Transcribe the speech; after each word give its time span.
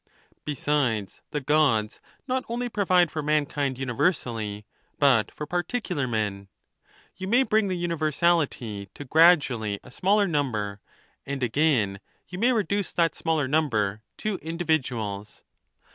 Besides, 0.45 1.21
the 1.29 1.41
Gods 1.41 2.01
not 2.27 2.43
only 2.49 2.69
provide 2.69 3.11
for 3.11 3.21
mankind 3.21 3.77
univer 3.77 4.15
sally, 4.15 4.65
but 4.97 5.29
for 5.29 5.45
particular 5.45 6.07
men. 6.07 6.47
You 7.17 7.27
may 7.27 7.43
bring 7.43 7.67
this 7.67 7.77
univer 7.77 8.09
sality 8.11 8.87
to 8.95 9.05
gradually 9.05 9.79
a 9.83 9.91
smaller 9.91 10.25
number, 10.27 10.81
and 11.23 11.43
again 11.43 11.99
you 12.27 12.39
may 12.39 12.51
reduce 12.51 12.91
that 12.93 13.13
smaller 13.13 13.47
number 13.47 14.01
to 14.17 14.37
individuals. 14.37 15.43